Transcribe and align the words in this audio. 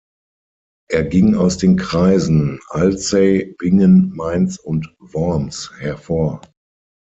Er 0.89 1.03
ging 1.03 1.35
aus 1.35 1.59
den 1.59 1.75
Kreisen 1.77 2.59
Alzey, 2.69 3.53
Bingen, 3.59 4.09
Mainz 4.15 4.57
und 4.57 4.89
Worms 4.97 5.69
hervor. 5.77 6.41